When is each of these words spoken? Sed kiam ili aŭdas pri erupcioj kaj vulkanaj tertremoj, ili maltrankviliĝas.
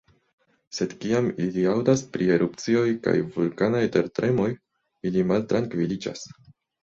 Sed 0.75 0.93
kiam 1.01 1.27
ili 1.47 1.65
aŭdas 1.73 2.01
pri 2.15 2.29
erupcioj 2.37 2.85
kaj 3.07 3.13
vulkanaj 3.35 3.83
tertremoj, 3.97 4.49
ili 5.11 5.27
maltrankviliĝas. 5.33 6.27